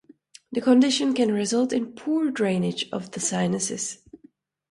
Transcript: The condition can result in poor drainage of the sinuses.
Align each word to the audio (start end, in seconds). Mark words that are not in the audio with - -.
The 0.51 0.61
condition 0.61 1.13
can 1.13 1.31
result 1.31 1.71
in 1.71 1.93
poor 1.93 2.31
drainage 2.31 2.89
of 2.91 3.11
the 3.11 3.19
sinuses. 3.19 3.99